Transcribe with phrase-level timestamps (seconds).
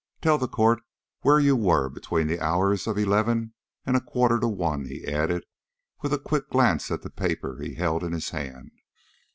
[0.19, 0.81] "Tell the court
[1.21, 3.53] where you were between the hours of eleven
[3.85, 5.43] and a quarter to one," he added,
[6.01, 8.71] with a quick glance at the paper he held in his hand.